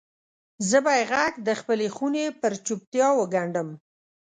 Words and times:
زه 0.69 0.77
به 0.85 0.91
یې 0.97 1.03
ږغ 1.11 1.33
دخپلې 1.49 1.87
خونې 1.95 2.25
پر 2.41 2.53
چوپتیا 2.65 3.07
وګنډم 3.19 3.69